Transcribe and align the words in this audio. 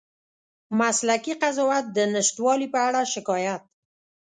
مسلکي 0.79 1.33
قضاوت 1.41 1.85
د 1.97 1.97
نشتوالي 2.13 2.67
په 2.73 2.79
اړه 2.87 3.01
شکایت 3.13 3.63